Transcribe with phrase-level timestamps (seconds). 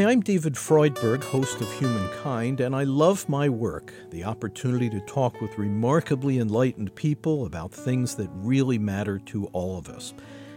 [0.00, 5.00] Hi, I'm David Freudberg, host of Humankind, and I love my work the opportunity to
[5.00, 10.14] talk with remarkably enlightened people about things that really matter to all of us.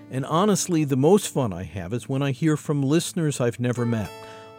[0.09, 3.86] And honestly, the most fun I have is when I hear from listeners I've never
[3.86, 4.09] met,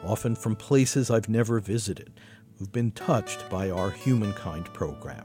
[0.04, 2.20] often from places I've never visited,
[2.58, 5.24] who've been touched by our Humankind program.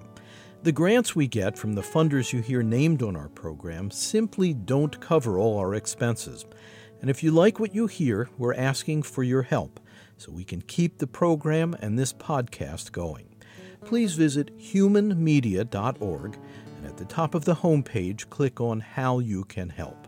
[0.63, 5.02] The grants we get from the funders you hear named on our program simply don't
[5.02, 6.45] cover all our expenses.
[7.02, 9.80] And if you like what you hear, we're asking for your help
[10.17, 13.25] so we can keep the program and this podcast going.
[13.85, 16.38] Please visit humanmedia.org
[16.77, 20.08] and at the top of the homepage, click on How You Can Help.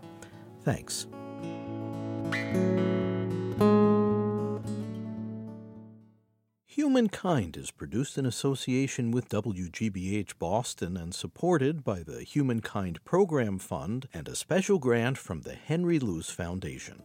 [0.63, 1.07] Thanks.
[6.73, 14.07] Humankind is produced in association with WGBH Boston and supported by the Humankind Program Fund
[14.13, 17.03] and a special grant from the Henry Luce Foundation.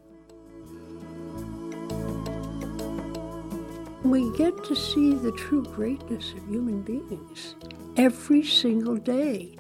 [4.04, 7.56] We get to see the true greatness of human beings
[7.96, 9.56] every single day.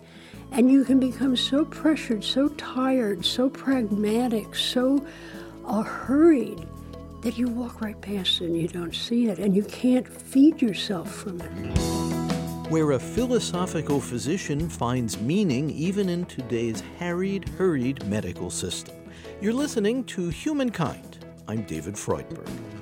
[0.52, 5.04] And you can become so pressured, so tired, so pragmatic, so
[5.64, 6.64] uh, hurried
[7.26, 11.12] that you walk right past and you don't see it, and you can't feed yourself
[11.12, 11.50] from it.
[12.70, 18.94] Where a philosophical physician finds meaning even in today's harried, hurried medical system.
[19.40, 21.26] You're listening to Humankind.
[21.48, 22.75] I'm David Freudberg.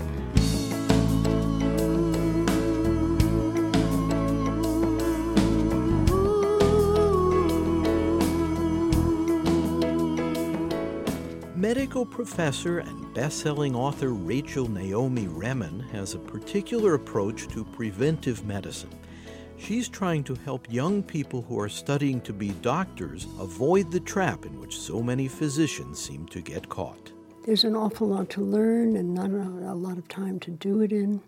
[11.65, 18.91] Medical professor and best-selling author Rachel Naomi Remen has a particular approach to preventive medicine.
[19.57, 24.45] She's trying to help young people who are studying to be doctors avoid the trap
[24.45, 27.13] in which so many physicians seem to get caught.
[27.47, 30.93] There's an awful lot to learn and not a lot of time to do it
[30.93, 31.23] in.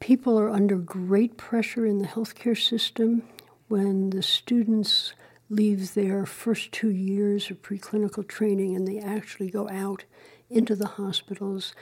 [0.00, 3.22] People are under great pressure in the healthcare system
[3.68, 5.14] when the students
[5.48, 10.04] leave their first two years of preclinical training and they actually go out
[10.50, 11.74] into the hospitals,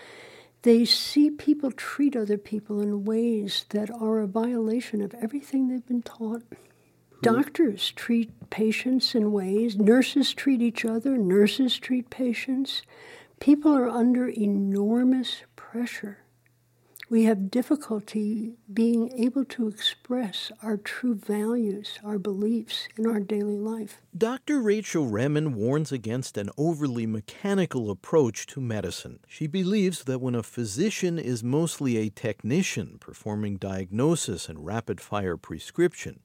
[0.63, 5.87] they see people treat other people in ways that are a violation of everything they've
[5.87, 6.43] been taught.
[6.43, 7.21] Hmm.
[7.23, 12.83] Doctors treat patients in ways, nurses treat each other, nurses treat patients.
[13.41, 16.24] People are under enormous pressure
[17.15, 23.57] we have difficulty being able to express our true values, our beliefs in our daily
[23.57, 24.01] life.
[24.19, 24.61] Dr.
[24.61, 29.21] Rachel Remen warns against an overly mechanical approach to medicine.
[29.29, 35.37] She believes that when a physician is mostly a technician performing diagnosis and rapid fire
[35.37, 36.19] prescription,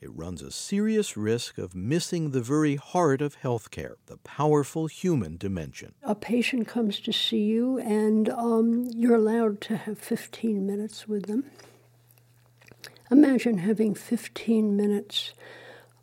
[0.00, 5.36] it runs a serious risk of missing the very heart of healthcare, the powerful human
[5.36, 5.94] dimension.
[6.02, 11.26] A patient comes to see you, and um, you're allowed to have 15 minutes with
[11.26, 11.50] them.
[13.10, 15.32] Imagine having 15 minutes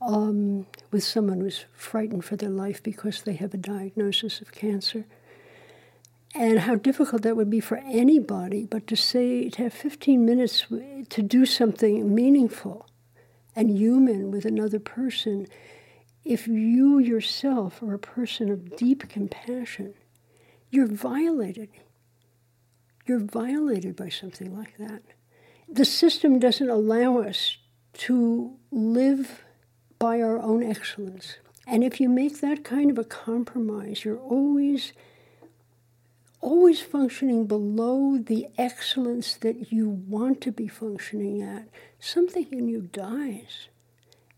[0.01, 5.05] um, with someone who's frightened for their life because they have a diagnosis of cancer.
[6.33, 10.65] And how difficult that would be for anybody, but to say, to have 15 minutes
[11.09, 12.87] to do something meaningful
[13.55, 15.47] and human with another person,
[16.23, 19.93] if you yourself are a person of deep compassion,
[20.69, 21.69] you're violated.
[23.05, 25.01] You're violated by something like that.
[25.67, 27.57] The system doesn't allow us
[27.93, 29.43] to live
[29.99, 31.37] by our own excellence.
[31.67, 34.93] And if you make that kind of a compromise, you're always
[36.41, 41.69] always functioning below the excellence that you want to be functioning at,
[41.99, 43.69] something in you dies.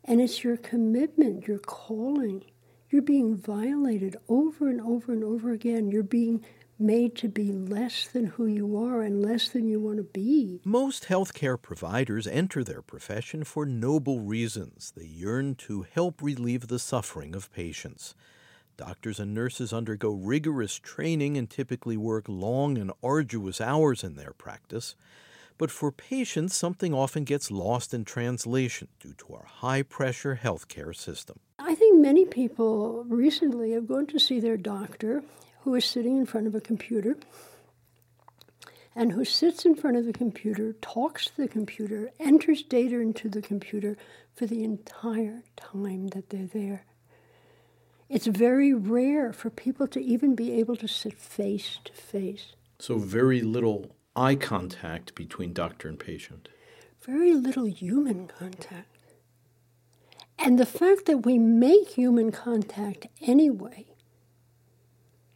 [0.03, 2.43] And it's your commitment, your calling.
[2.89, 5.89] You're being violated over and over and over again.
[5.89, 6.43] You're being
[6.77, 10.59] made to be less than who you are and less than you want to be.
[10.65, 14.91] Most healthcare providers enter their profession for noble reasons.
[14.95, 18.15] They yearn to help relieve the suffering of patients.
[18.75, 24.33] Doctors and nurses undergo rigorous training and typically work long and arduous hours in their
[24.33, 24.95] practice.
[25.57, 30.95] But for patients, something often gets lost in translation due to our high pressure healthcare
[30.95, 31.39] system.
[31.59, 35.23] I think many people recently have gone to see their doctor
[35.61, 37.17] who is sitting in front of a computer
[38.95, 43.29] and who sits in front of the computer, talks to the computer, enters data into
[43.29, 43.97] the computer
[44.35, 46.85] for the entire time that they're there.
[48.13, 52.53] It's very rare for people to even be able to sit face to face.
[52.77, 56.47] So, very little eye contact between doctor and patient.
[57.01, 58.99] Very little human contact.
[60.37, 63.87] And the fact that we make human contact anyway,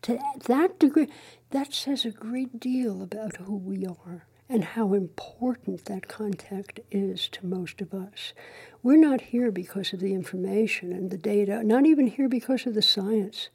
[0.03, 1.07] to that degree,
[1.49, 7.27] that says a great deal about who we are and how important that contact is
[7.29, 8.33] to most of us.
[8.81, 12.73] We're not here because of the information and the data, not even here because of
[12.73, 13.49] the science.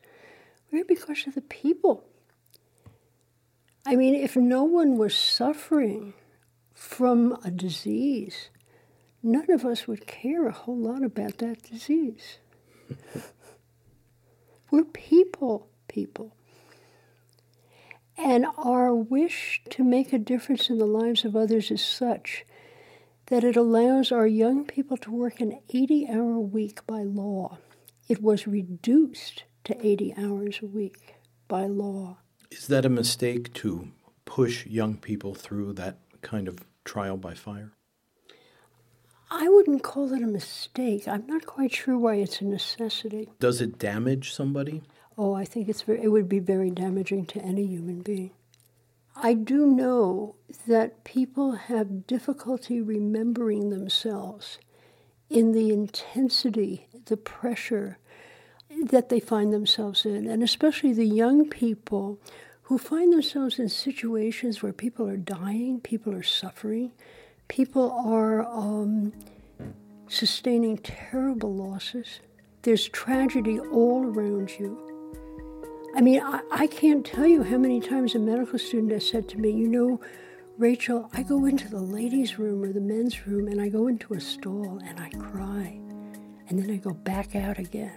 [0.70, 2.04] We're here because of the people.
[3.86, 6.14] I mean, if no one was suffering
[6.74, 8.50] from a disease,
[9.22, 12.38] none of us would care a whole lot about that disease.
[14.70, 16.36] We're people, people.
[18.17, 22.44] And our wish to make a difference in the lives of others is such
[23.26, 27.59] that it allows our young people to work an 80 hour week by law.
[28.09, 31.14] It was reduced to 80 hours a week
[31.49, 32.19] by law.
[32.50, 33.88] Is that a mistake to
[34.25, 37.73] push young people through that kind of trial by fire?
[39.31, 41.09] I wouldn't call it a mistake.
[41.09, 43.31] I'm not quite sure why it's a necessity.
[43.41, 44.82] Does it damage somebody?
[45.19, 48.31] Oh, I think it's very, it would be very damaging to any human being.
[49.14, 50.37] I do know
[50.67, 54.59] that people have difficulty remembering themselves
[55.29, 57.99] in the intensity, the pressure
[58.87, 62.19] that they find themselves in, and especially the young people
[62.62, 66.91] who find themselves in situations where people are dying, people are suffering,
[67.49, 69.12] people are um,
[70.09, 72.20] sustaining terrible losses.
[72.62, 74.91] There's tragedy all around you.
[75.94, 79.28] I mean, I, I can't tell you how many times a medical student has said
[79.28, 80.00] to me, you know,
[80.56, 84.14] Rachel, I go into the ladies' room or the men's room and I go into
[84.14, 85.78] a stall and I cry.
[86.48, 87.92] And then I go back out again.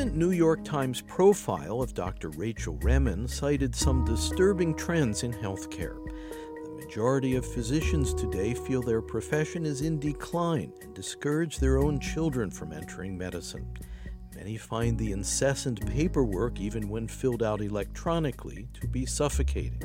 [0.00, 2.30] Recent New York Times profile of Dr.
[2.30, 5.98] Rachel Remen cited some disturbing trends in healthcare.
[6.64, 12.00] The majority of physicians today feel their profession is in decline and discourage their own
[12.00, 13.66] children from entering medicine.
[14.34, 19.82] Many find the incessant paperwork, even when filled out electronically, to be suffocating.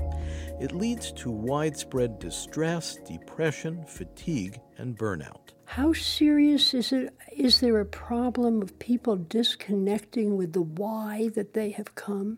[0.61, 5.54] It leads to widespread distress, depression, fatigue, and burnout.
[5.65, 7.13] How serious is it?
[7.35, 12.37] Is there a problem of people disconnecting with the why that they have come,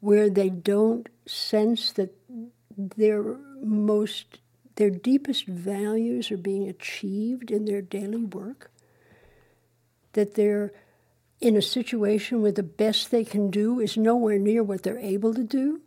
[0.00, 2.14] where they don't sense that
[2.76, 4.40] their most,
[4.76, 8.70] their deepest values are being achieved in their daily work?
[10.14, 10.72] That they're
[11.40, 15.34] in a situation where the best they can do is nowhere near what they're able
[15.34, 15.80] to do?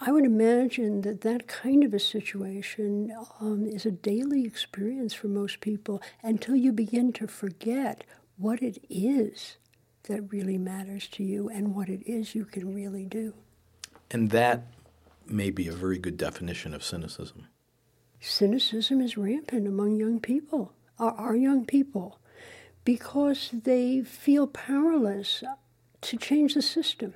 [0.00, 5.28] I would imagine that that kind of a situation um, is a daily experience for
[5.28, 8.04] most people until you begin to forget
[8.36, 9.56] what it is
[10.04, 13.34] that really matters to you and what it is you can really do.
[14.10, 14.66] And that
[15.26, 17.46] may be a very good definition of cynicism.
[18.20, 22.18] Cynicism is rampant among young people, our, our young people,
[22.84, 25.42] because they feel powerless
[26.02, 27.14] to change the system.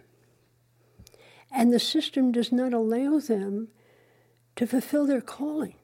[1.51, 3.69] And the system does not allow them
[4.57, 5.75] to fulfill their calling,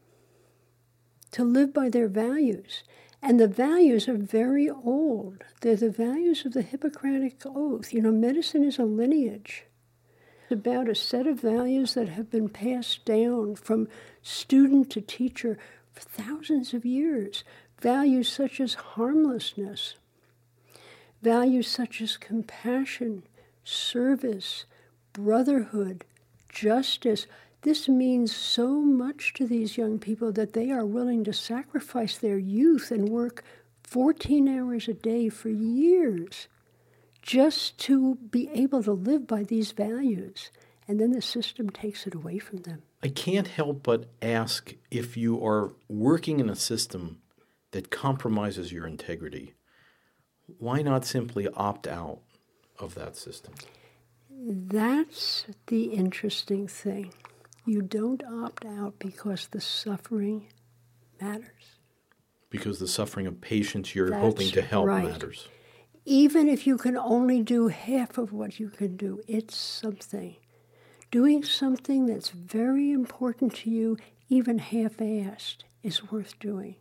[1.31, 2.85] to live by their values.
[3.23, 5.45] And the values are very old.
[5.63, 7.93] They're the values of the Hippocratic Oath.
[7.93, 9.65] You know, medicine is a lineage.
[10.43, 13.89] It's about a set of values that have been passed down from
[14.21, 15.57] student to teacher
[15.93, 17.45] for thousands of years.
[17.81, 19.97] Values such as harmlessness,
[21.23, 23.23] values such as compassion,
[23.63, 24.65] service,
[25.15, 26.05] brotherhood,
[26.51, 27.27] justice.
[27.63, 32.37] This means so much to these young people that they are willing to sacrifice their
[32.37, 33.43] youth and work
[33.85, 36.49] 14 hours a day for years
[37.23, 40.51] just to be able to live by these values.
[40.87, 42.83] And then the system takes it away from them.
[43.03, 47.23] I can't help but ask if you are working in a system
[47.71, 49.55] that compromises your integrity,
[50.59, 52.21] why not simply opt out
[52.79, 53.55] of that system?
[54.47, 57.15] That's the interesting thing.
[57.65, 60.49] You don't opt out because the suffering
[61.19, 61.79] matters.
[62.51, 65.05] Because the suffering of patients you're That's hoping to help right.
[65.05, 65.49] matters.
[66.05, 70.37] Even if you can only do half of what you can do, it's something.
[71.11, 73.97] Doing something that's very important to you,
[74.29, 76.77] even half assed, is worth doing.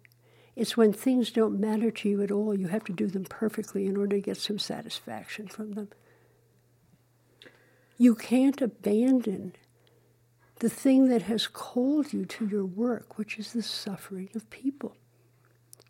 [0.58, 3.86] It's when things don't matter to you at all, you have to do them perfectly
[3.86, 5.88] in order to get some satisfaction from them.
[7.98, 9.54] You can't abandon
[10.60, 14.96] the thing that has called you to your work, which is the suffering of people.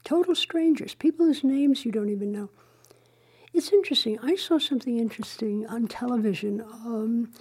[0.03, 2.49] Total strangers, people whose names you don't even know.
[3.53, 4.17] It's interesting.
[4.21, 6.61] I saw something interesting on television.
[6.61, 7.31] Um,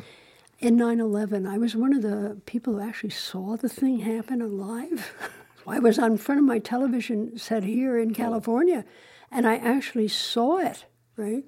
[0.63, 1.45] in 9 11.
[1.45, 5.13] I was one of the people who actually saw the thing happen alive.
[5.67, 8.85] I was on front of my television set here in California,
[9.31, 11.45] and I actually saw it, right?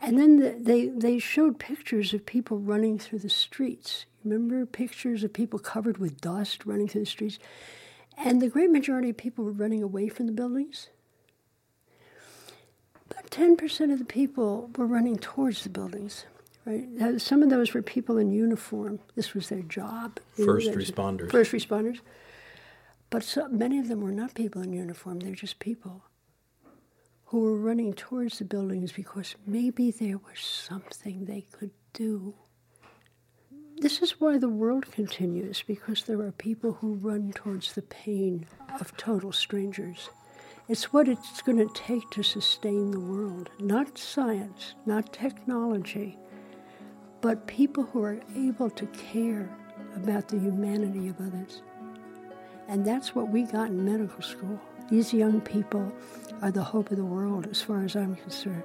[0.00, 4.06] And then the, they, they showed pictures of people running through the streets.
[4.24, 7.38] Remember pictures of people covered with dust running through the streets?
[8.16, 10.88] And the great majority of people were running away from the buildings.
[13.10, 16.24] About 10% of the people were running towards the buildings.
[16.64, 17.20] Right?
[17.20, 19.00] Some of those were people in uniform.
[19.14, 20.18] This was their job.
[20.32, 21.30] First responders.
[21.30, 22.00] First responders.
[23.10, 26.02] But so, many of them were not people in uniform, they're just people
[27.26, 32.34] who were running towards the buildings because maybe there was something they could do.
[33.76, 38.46] This is why the world continues, because there are people who run towards the pain
[38.80, 40.10] of total strangers.
[40.68, 46.16] It's what it's going to take to sustain the world, not science, not technology,
[47.20, 49.54] but people who are able to care
[49.96, 51.62] about the humanity of others.
[52.68, 54.60] And that's what we got in medical school.
[54.90, 55.90] These young people
[56.42, 58.62] are the hope of the world, as far as I'm concerned.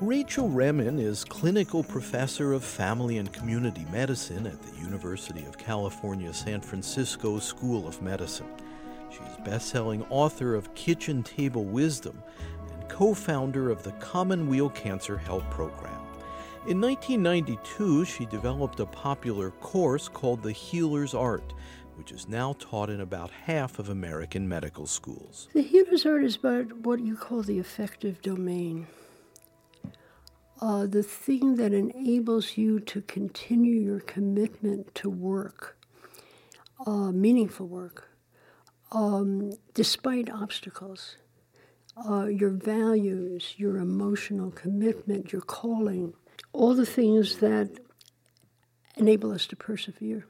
[0.00, 6.32] Rachel Remen is clinical professor of family and community medicine at the University of California,
[6.32, 8.48] San Francisco School of Medicine.
[9.10, 12.22] She's best-selling author of Kitchen Table Wisdom
[12.92, 16.00] and co-founder of the Commonweal Cancer Help Program.
[16.66, 21.54] In 1992, she developed a popular course called The Healer's Art,
[21.96, 25.48] which is now taught in about half of American medical schools.
[25.54, 28.86] The healer's art is about what you call the affective domain.
[30.60, 35.76] Uh, the thing that enables you to continue your commitment to work,
[36.86, 38.10] uh, meaningful work,
[38.92, 41.16] um, despite obstacles.
[41.94, 46.14] Uh, your values, your emotional commitment, your calling,
[46.52, 47.70] all the things that
[48.96, 50.26] enable us to persevere,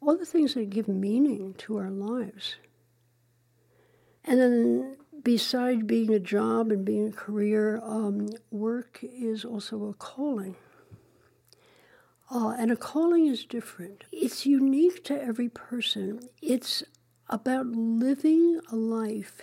[0.00, 2.56] all the things that give meaning to our lives.
[4.24, 9.94] And then, beside being a job and being a career, um, work is also a
[9.94, 10.56] calling.
[12.28, 14.02] Uh, and a calling is different.
[14.10, 16.28] It's unique to every person.
[16.42, 16.82] It's
[17.28, 19.42] about living a life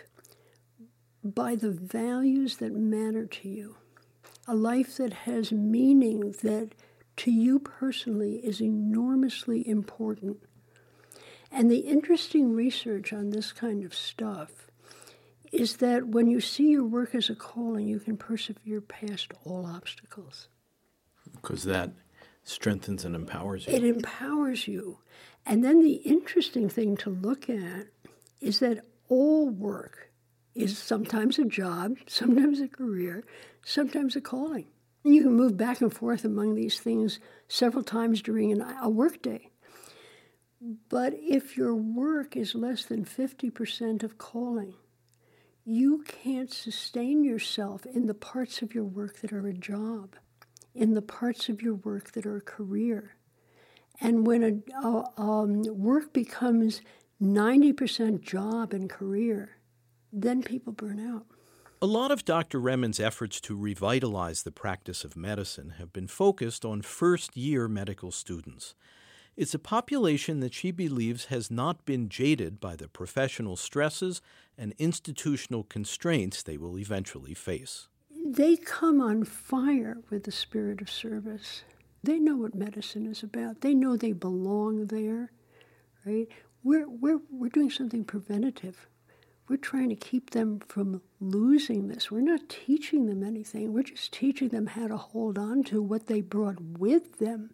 [1.23, 3.75] by the values that matter to you,
[4.47, 6.71] a life that has meaning that
[7.17, 10.37] to you personally is enormously important.
[11.51, 14.67] And the interesting research on this kind of stuff
[15.51, 19.65] is that when you see your work as a calling, you can persevere past all
[19.65, 20.47] obstacles.
[21.35, 21.91] Because that
[22.43, 23.73] strengthens and empowers you.
[23.73, 24.97] It empowers you.
[25.45, 27.87] And then the interesting thing to look at
[28.41, 30.09] is that all work
[30.55, 33.24] is sometimes a job, sometimes a career,
[33.63, 34.67] sometimes a calling.
[35.03, 39.50] You can move back and forth among these things several times during an, a workday.
[40.89, 44.75] But if your work is less than 50% of calling,
[45.65, 50.15] you can't sustain yourself in the parts of your work that are a job,
[50.74, 53.15] in the parts of your work that are a career.
[54.00, 54.43] And when
[54.74, 56.81] a, a um, work becomes
[57.22, 59.57] 90% job and career,
[60.13, 61.25] then people burn out.
[61.82, 62.62] A lot of Dr.
[62.62, 68.12] Remen's efforts to revitalize the practice of medicine have been focused on first year medical
[68.12, 68.74] students.
[69.36, 74.22] It's a population that she believes has not been jaded by the professional stresses
[74.58, 77.89] and institutional constraints they will eventually face.
[78.25, 81.63] They come on fire with the spirit of service.
[82.03, 83.62] They know what medicine is about.
[83.62, 85.32] They know they belong there,
[86.05, 86.27] right?
[86.63, 88.88] We're, we're, we're doing something preventative.
[89.47, 92.09] We're trying to keep them from losing this.
[92.09, 93.73] We're not teaching them anything.
[93.73, 97.51] We're just teaching them how to hold on to what they brought with them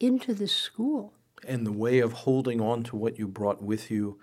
[0.00, 1.12] into this school.
[1.46, 4.18] And the way of holding on to what you brought with you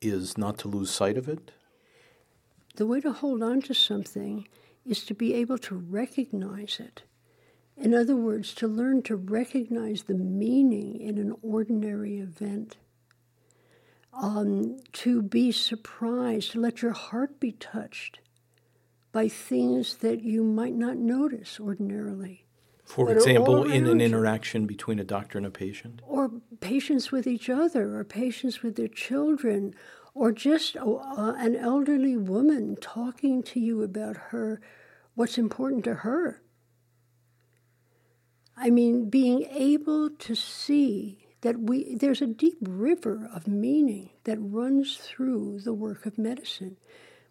[0.00, 1.50] is not to lose sight of it?
[2.76, 4.48] The way to hold on to something
[4.86, 7.02] is to be able to recognize it
[7.80, 12.76] in other words, to learn to recognize the meaning in an ordinary event.
[14.12, 18.18] Um, to be surprised, to let your heart be touched
[19.12, 22.46] by things that you might not notice ordinarily.
[22.84, 26.02] For example, in an interaction between a doctor and a patient?
[26.04, 29.74] Or patients with each other, or patients with their children,
[30.12, 34.60] or just uh, an elderly woman talking to you about her,
[35.14, 36.42] what's important to her
[38.62, 44.38] I mean, being able to see that we there's a deep river of meaning that
[44.38, 46.76] runs through the work of medicine.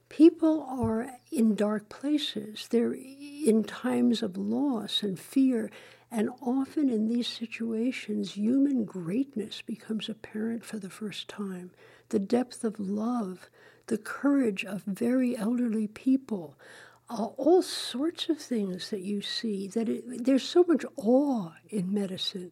[0.09, 2.67] People are in dark places.
[2.69, 5.69] They're in times of loss and fear.
[6.11, 11.69] And often in these situations, human greatness becomes apparent for the first time.
[12.09, 13.51] The depth of love,
[13.85, 16.57] the courage of very elderly people,
[17.11, 19.67] uh, all sorts of things that you see.
[19.67, 22.51] That it, there's so much awe in medicine.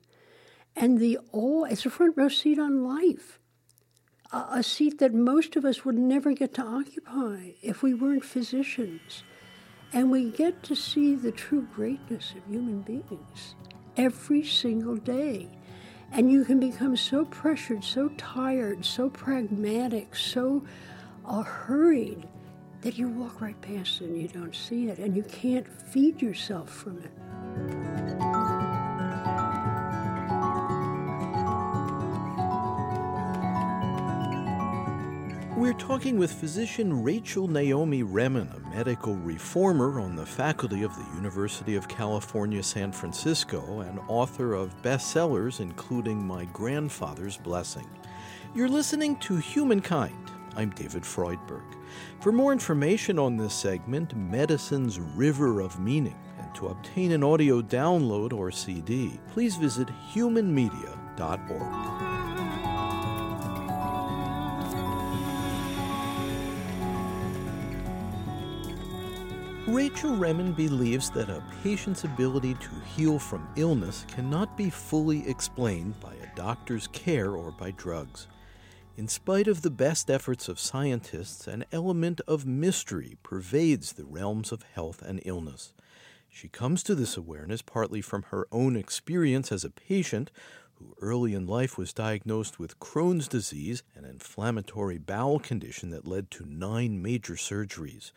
[0.78, 3.40] And the all it's a front row seat on life
[4.32, 9.24] a seat that most of us would never get to occupy if we weren't physicians.
[9.94, 13.56] And we get to see the true greatness of human beings
[13.96, 15.50] every single day.
[16.12, 20.66] And you can become so pressured, so tired, so pragmatic, so
[21.26, 22.28] uh, hurried
[22.82, 26.22] that you walk right past it and you don't see it, and you can't feed
[26.22, 27.87] yourself from it.
[35.58, 41.16] We're talking with physician Rachel Naomi Remen, a medical reformer on the faculty of the
[41.16, 47.90] University of California, San Francisco, and author of bestsellers including My Grandfather's Blessing.
[48.54, 50.30] You're listening to Humankind.
[50.56, 51.66] I'm David Freudberg.
[52.22, 57.64] For more information on this segment, Medicine's River of Meaning, and to obtain an audio
[57.64, 62.07] download or CD, please visit humanmedia.org.
[69.68, 76.00] Rachel Remen believes that a patient's ability to heal from illness cannot be fully explained
[76.00, 78.28] by a doctor's care or by drugs.
[78.96, 84.54] In spite of the best efforts of scientists, an element of mystery pervades the realms
[84.54, 85.74] of health and illness.
[86.30, 90.32] She comes to this awareness partly from her own experience as a patient
[90.76, 96.32] who early in life was diagnosed with Crohn's disease, an inflammatory bowel condition that led
[96.32, 98.14] to nine major surgeries.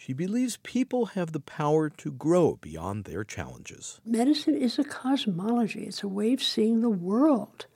[0.00, 4.00] She believes people have the power to grow beyond their challenges.
[4.02, 7.66] Medicine is a cosmology, it's a way of seeing the world.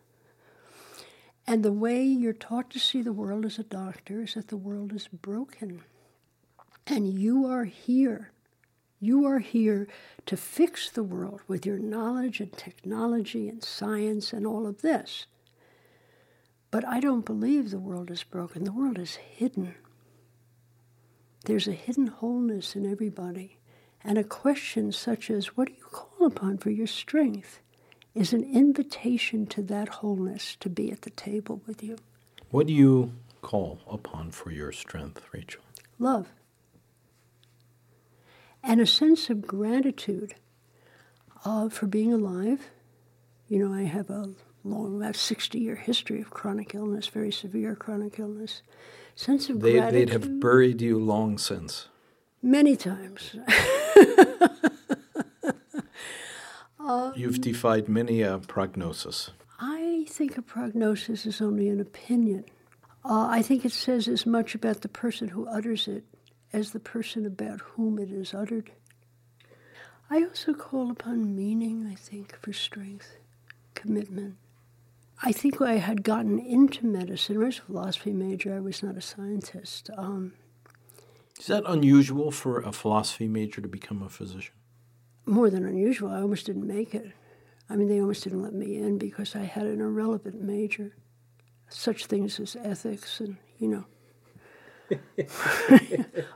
[1.46, 4.56] And the way you're taught to see the world as a doctor is that the
[4.56, 5.82] world is broken.
[6.86, 8.32] And you are here.
[8.98, 9.86] You are here
[10.24, 15.26] to fix the world with your knowledge and technology and science and all of this.
[16.70, 18.64] But I don't believe the world is broken.
[18.64, 19.74] The world is hidden.
[21.44, 23.58] There's a hidden wholeness in everybody.
[24.02, 27.60] And a question such as, What do you call upon for your strength?
[28.14, 31.96] is an invitation to that wholeness to be at the table with you.
[32.50, 35.62] What do you call upon for your strength, Rachel?
[35.98, 36.28] Love.
[38.62, 40.36] And a sense of gratitude
[41.44, 42.70] uh, for being alive.
[43.48, 44.30] You know, I have a
[44.62, 48.62] long, about 60 year history of chronic illness, very severe chronic illness
[49.14, 50.08] sense of they, gratitude.
[50.08, 51.88] They'd have buried you long since.
[52.42, 53.36] Many times.
[56.78, 59.30] um, You've defied many a prognosis.
[59.58, 62.44] I think a prognosis is only an opinion.
[63.04, 66.04] Uh, I think it says as much about the person who utters it
[66.52, 68.70] as the person about whom it is uttered.
[70.10, 73.16] I also call upon meaning, I think, for strength,
[73.74, 74.36] commitment.
[75.22, 77.36] I think I had gotten into medicine.
[77.42, 78.54] I was a philosophy major.
[78.54, 79.90] I was not a scientist.
[79.96, 80.34] Um,
[81.38, 84.54] Is that unusual for a philosophy major to become a physician?
[85.26, 86.10] More than unusual.
[86.10, 87.12] I almost didn't make it.
[87.70, 90.96] I mean, they almost didn't let me in because I had an irrelevant major.
[91.68, 93.86] Such things as ethics and, you know,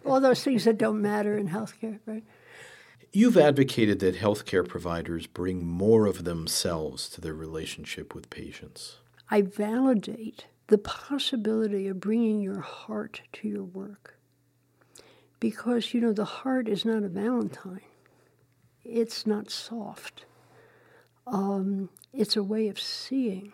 [0.06, 2.24] all those things that don't matter in healthcare, right?
[3.12, 8.98] You've advocated that healthcare providers bring more of themselves to their relationship with patients.
[9.30, 14.18] I validate the possibility of bringing your heart to your work.
[15.40, 17.80] Because, you know, the heart is not a Valentine,
[18.84, 20.24] it's not soft.
[21.26, 23.52] Um, it's a way of seeing.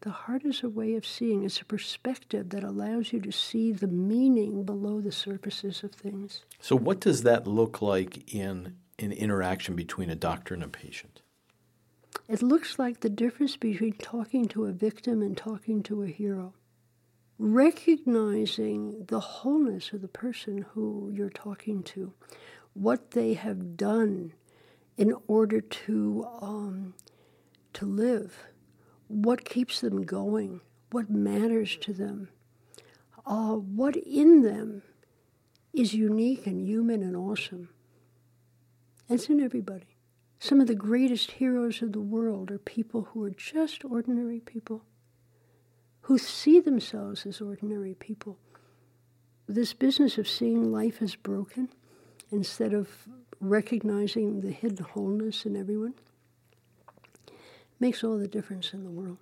[0.00, 1.44] The heart is a way of seeing.
[1.44, 6.44] It's a perspective that allows you to see the meaning below the surfaces of things.
[6.58, 11.22] So, what does that look like in an interaction between a doctor and a patient?
[12.28, 16.54] It looks like the difference between talking to a victim and talking to a hero.
[17.38, 22.12] Recognizing the wholeness of the person who you're talking to,
[22.74, 24.32] what they have done
[24.96, 26.94] in order to, um,
[27.72, 28.46] to live,
[29.08, 30.60] what keeps them going,
[30.92, 32.28] what matters to them,
[33.26, 34.82] uh, what in them
[35.72, 37.70] is unique and human and awesome.
[39.10, 39.96] It's in everybody.
[40.38, 44.84] Some of the greatest heroes of the world are people who are just ordinary people,
[46.02, 48.38] who see themselves as ordinary people.
[49.48, 51.70] This business of seeing life as broken
[52.30, 52.88] instead of
[53.40, 55.94] recognizing the hidden wholeness in everyone
[57.80, 59.18] makes all the difference in the world.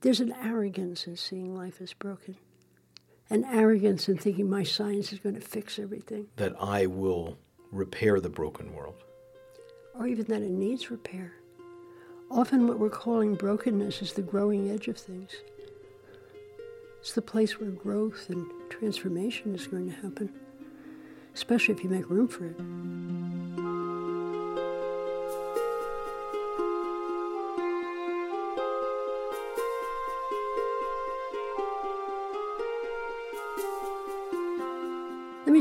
[0.00, 2.36] There's an arrogance in seeing life as broken,
[3.28, 6.28] an arrogance in thinking my science is going to fix everything.
[6.36, 7.36] That I will
[7.72, 9.02] repair the broken world.
[9.98, 11.32] Or even that it needs repair.
[12.30, 15.32] Often, what we're calling brokenness is the growing edge of things.
[17.00, 20.32] It's the place where growth and transformation is going to happen,
[21.34, 22.56] especially if you make room for it.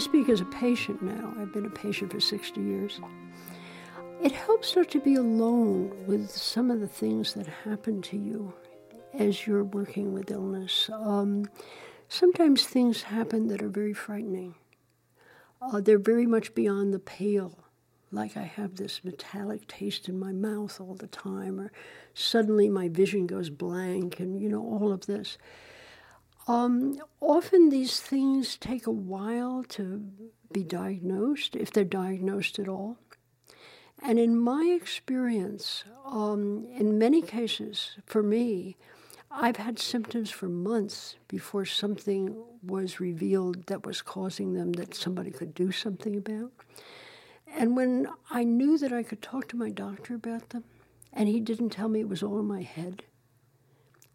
[0.02, 1.34] Speak as a patient now.
[1.40, 3.00] I've been a patient for 60 years.
[4.22, 8.54] It helps not to be alone with some of the things that happen to you
[9.14, 10.90] as you're working with illness.
[10.92, 11.46] Um,
[12.08, 14.56] sometimes things happen that are very frightening.
[15.62, 17.60] Uh, they're very much beyond the pale.
[18.12, 21.72] Like I have this metallic taste in my mouth all the time, or
[22.14, 25.38] suddenly my vision goes blank, and you know, all of this.
[26.52, 30.04] Um, often these things take a while to
[30.52, 32.98] be diagnosed, if they're diagnosed at all.
[34.04, 38.76] And in my experience, um, in many cases, for me,
[39.30, 45.32] I've had symptoms for months before something was revealed that was causing them that somebody
[45.32, 46.52] could do something about.
[47.56, 50.66] And when I knew that I could talk to my doctor about them,
[51.14, 53.04] and he didn't tell me it was all in my head,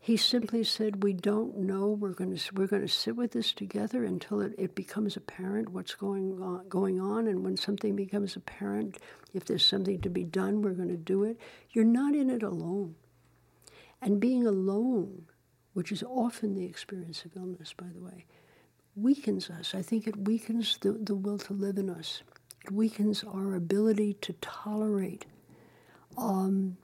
[0.07, 1.88] he simply said, "We don't know.
[1.88, 5.71] We're going to we're going to sit with this together until it, it becomes apparent
[5.71, 7.27] what's going on, going on.
[7.27, 8.99] And when something becomes apparent,
[9.35, 11.40] if there's something to be done, we're going to do it.
[11.71, 12.95] You're not in it alone.
[14.01, 15.27] And being alone,
[15.73, 18.27] which is often the experience of illness, by the way,
[18.95, 19.75] weakens us.
[19.75, 22.23] I think it weakens the, the will to live in us.
[22.64, 25.27] It weakens our ability to tolerate."
[26.16, 26.77] Um,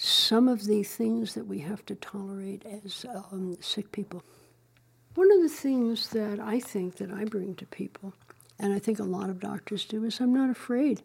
[0.00, 4.22] some of the things that we have to tolerate as um, sick people.
[5.16, 8.12] One of the things that I think that I bring to people,
[8.60, 11.02] and I think a lot of doctors do, is I'm not afraid.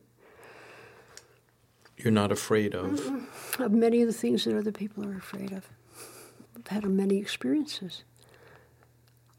[1.97, 3.01] You're not afraid of?
[3.59, 5.67] Of many of the things that other people are afraid of.
[6.55, 8.03] I've had many experiences.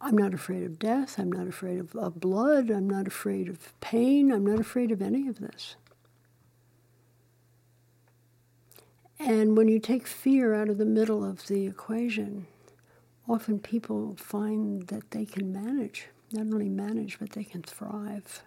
[0.01, 1.17] I'm not afraid of death.
[1.17, 2.71] I'm not afraid of, of blood.
[2.71, 4.33] I'm not afraid of pain.
[4.33, 5.77] I'm not afraid of any of this.
[9.27, 12.47] And when you take fear out of the middle of the equation,
[13.27, 18.43] often people find that they can manage, not only manage, but they can thrive.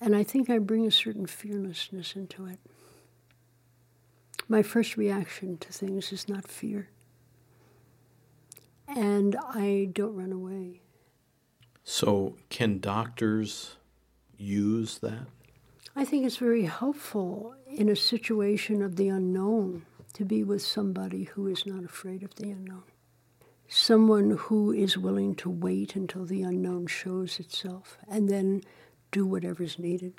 [0.00, 2.58] And I think I bring a certain fearlessness into it.
[4.48, 6.88] My first reaction to things is not fear.
[8.88, 10.80] And I don't run away.
[11.84, 13.76] So, can doctors
[14.36, 15.28] use that?
[15.98, 21.24] I think it's very helpful in a situation of the unknown to be with somebody
[21.24, 22.82] who is not afraid of the unknown.
[23.66, 28.60] Someone who is willing to wait until the unknown shows itself and then
[29.10, 30.12] do whatever's needed.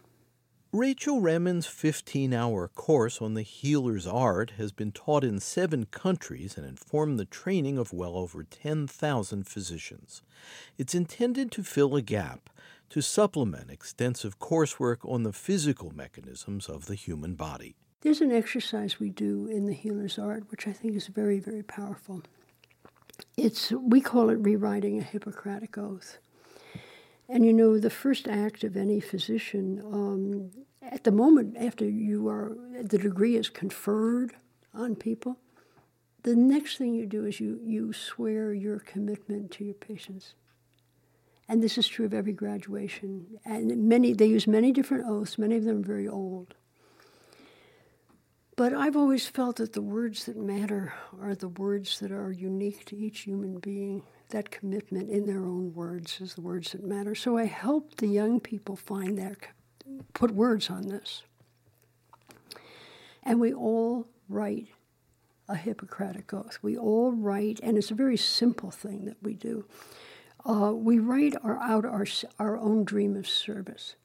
[0.74, 6.58] Rachel Remen's 15 hour course on the healer's art has been taught in seven countries
[6.58, 10.24] and informed the training of well over 10,000 physicians.
[10.76, 12.50] It's intended to fill a gap
[12.90, 17.76] to supplement extensive coursework on the physical mechanisms of the human body.
[18.02, 21.64] There's an exercise we do in the healer's art, which I think is very, very
[21.64, 22.24] powerful.
[23.36, 26.20] It's we call it rewriting a Hippocratic oath.
[27.28, 32.28] And you know, the first act of any physician, um, at the moment after you
[32.30, 34.36] are the degree is conferred
[34.74, 35.38] on people,
[36.24, 40.36] the next thing you do is you you swear your commitment to your patients
[41.50, 43.40] and this is true of every graduation.
[43.46, 45.38] And many they use many different oaths.
[45.38, 46.56] Many of them are very old.
[48.58, 52.86] But I've always felt that the words that matter are the words that are unique
[52.86, 54.04] to each human being.
[54.30, 57.16] That commitment in their own words is the words that matter.
[57.16, 59.38] So I help the young people find that,
[60.14, 61.24] put words on this.
[63.24, 64.68] And we all write
[65.48, 66.58] a Hippocratic oath.
[66.62, 69.66] We all write, and it's a very simple thing that we do
[70.48, 72.06] uh, we write our, out our,
[72.40, 73.96] our own dream of service.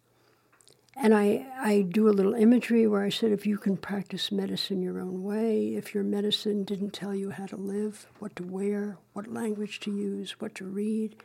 [0.95, 4.83] And I, I do a little imagery where I said if you can practice medicine
[4.83, 8.99] your own way, if your medicine didn't tell you how to live, what to wear,
[9.15, 11.17] what language to use, what to read,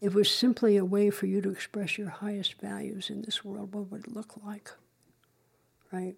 [0.00, 3.74] it was simply a way for you to express your highest values in this world,
[3.74, 4.70] what would it look like?
[5.92, 6.16] right?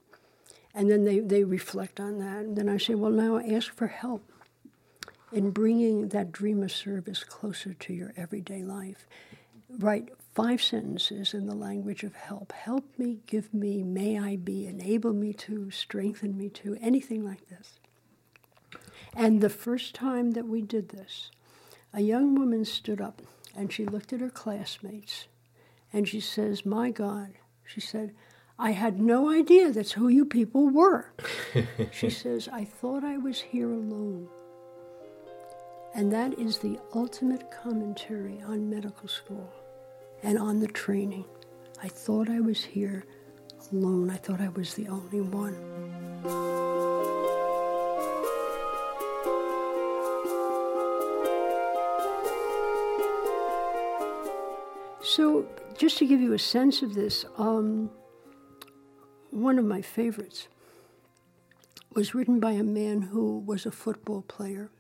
[0.75, 2.39] And then they, they reflect on that.
[2.39, 4.31] And then I say, well, now ask for help
[5.35, 9.07] in bringing that dream of service closer to your everyday life.
[9.69, 12.53] Write five sentences in the language of help.
[12.53, 17.49] Help me, give me, may I be, enable me to, strengthen me to, anything like
[17.49, 17.81] this.
[19.17, 21.31] And the first time that we did this,
[21.93, 23.21] a young woman stood up
[23.57, 25.27] and she looked at her classmates
[25.93, 28.15] and she says, My God, she said,
[28.57, 31.13] I had no idea that's who you people were.
[31.93, 34.29] she says, I thought I was here alone.
[35.97, 39.49] And that is the ultimate commentary on medical school
[40.25, 41.25] and on the training.
[41.81, 43.05] I thought I was here
[43.71, 44.11] alone.
[44.11, 45.55] I thought I was the only one.
[55.05, 55.47] So,
[55.79, 57.89] just to give you a sense of this, um,
[59.31, 60.49] one of my favorites
[61.93, 64.71] was written by a man who was a football player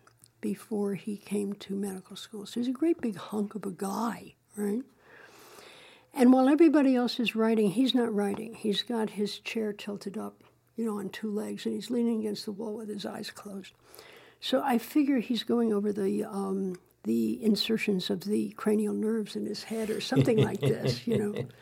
[0.44, 2.44] before he came to medical school.
[2.44, 4.82] So he's a great big hunk of a guy, right?
[6.12, 8.52] And while everybody else is writing, he's not writing.
[8.52, 10.44] He's got his chair tilted up,
[10.76, 13.72] you know, on two legs, and he's leaning against the wall with his eyes closed.
[14.38, 19.46] So I figure he's going over the um, the insertions of the cranial nerves in
[19.46, 21.34] his head or something like this, you know.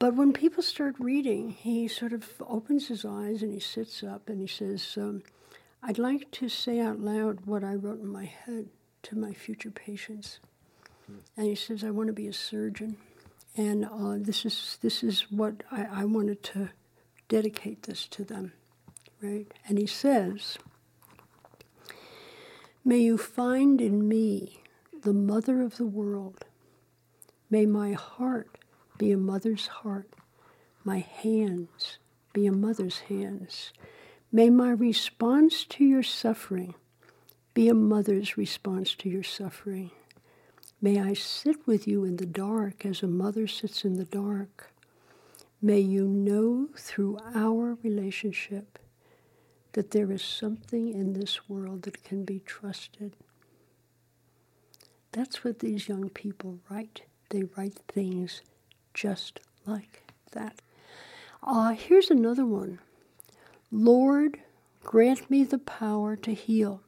[0.00, 4.28] But when people start reading, he sort of opens his eyes and he sits up
[4.28, 5.22] and he says, um,
[5.86, 8.68] I'd like to say out loud what I wrote in my head
[9.02, 10.38] to my future patients.
[11.06, 11.18] Hmm.
[11.36, 12.96] And he says, I want to be a surgeon.
[13.54, 16.70] And uh, this, is, this is what I, I wanted to
[17.28, 18.54] dedicate this to them,
[19.20, 19.46] right?
[19.68, 20.56] And he says,
[22.82, 24.62] May you find in me
[25.02, 26.46] the mother of the world.
[27.50, 28.48] May my heart
[28.96, 30.08] be a mother's heart,
[30.82, 31.98] my hands
[32.32, 33.72] be a mother's hands
[34.34, 36.74] May my response to your suffering
[37.54, 39.92] be a mother's response to your suffering.
[40.82, 44.72] May I sit with you in the dark as a mother sits in the dark.
[45.62, 48.80] May you know through our relationship
[49.74, 53.12] that there is something in this world that can be trusted.
[55.12, 57.02] That's what these young people write.
[57.30, 58.42] They write things
[58.94, 60.60] just like that.
[61.40, 62.80] Uh, here's another one.
[63.70, 64.38] Lord,
[64.82, 66.82] grant me the power to heal.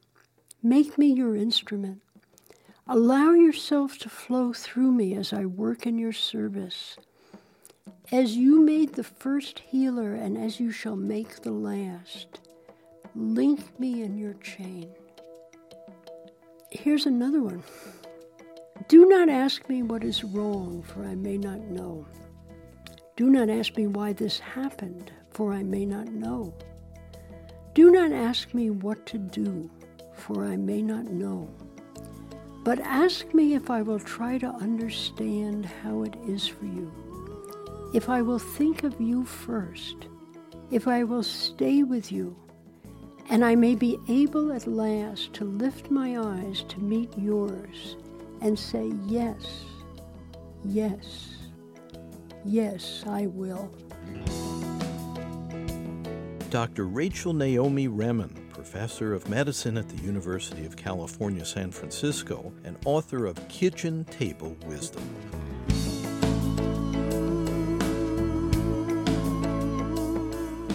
[0.62, 2.03] Make me your instrument.
[2.89, 6.97] Allow yourself to flow through me as I work in your service.
[8.12, 12.39] As you made the first healer, and as you shall make the last,
[13.17, 14.95] link me in your chain.
[16.71, 17.65] Here's another one.
[18.87, 22.07] Do not ask me what is wrong, for I may not know.
[23.17, 26.55] Do not ask me why this happened, for I may not know.
[27.75, 29.70] Do not ask me what to do,
[30.14, 31.51] for I may not know.
[32.64, 36.90] But ask me if I will try to understand how it is for you.
[37.92, 40.09] If I will think of you first,
[40.70, 42.35] if I will stay with you,
[43.29, 47.96] and I may be able at last to lift my eyes to meet yours
[48.40, 49.66] and say, Yes,
[50.64, 51.29] yes,
[52.42, 53.70] yes, I will.
[56.51, 56.87] Dr.
[56.87, 63.27] Rachel Naomi Remen, professor of medicine at the University of California, San Francisco, and author
[63.27, 65.03] of Kitchen Table Wisdom.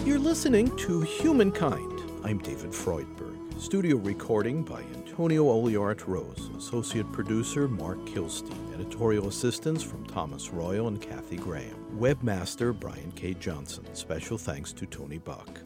[0.04, 2.02] You're listening to Humankind.
[2.22, 3.60] I'm David Freudberg.
[3.60, 10.88] Studio recording by Antonio Oliart Rose, associate producer Mark Kilstein, editorial assistance from Thomas Royal
[10.88, 13.34] and Kathy Graham, webmaster Brian K.
[13.34, 13.84] Johnson.
[13.94, 15.60] Special thanks to Tony Buck.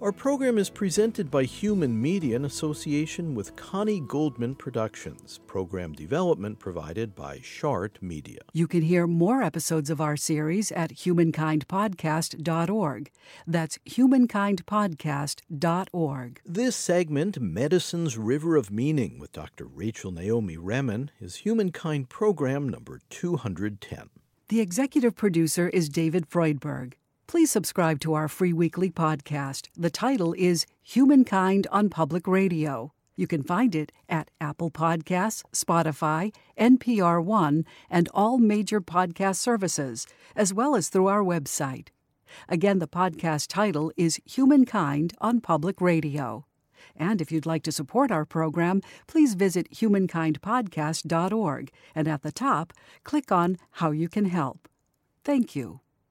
[0.00, 5.40] Our program is presented by Human Media in association with Connie Goldman Productions.
[5.46, 8.40] Program development provided by Shart Media.
[8.52, 13.10] You can hear more episodes of our series at humankindpodcast.org.
[13.46, 16.40] That's humankindpodcast.org.
[16.44, 19.66] This segment, Medicine's River of Meaning, with Dr.
[19.66, 24.10] Rachel Naomi Remen, is Humankind Program number 210.
[24.48, 26.94] The executive producer is David Freudberg.
[27.30, 29.68] Please subscribe to our free weekly podcast.
[29.76, 32.92] The title is Humankind on Public Radio.
[33.14, 40.08] You can find it at Apple Podcasts, Spotify, NPR One, and all major podcast services,
[40.34, 41.90] as well as through our website.
[42.48, 46.46] Again, the podcast title is Humankind on Public Radio.
[46.96, 52.72] And if you'd like to support our program, please visit humankindpodcast.org and at the top,
[53.04, 54.68] click on How You Can Help.
[55.22, 55.78] Thank you.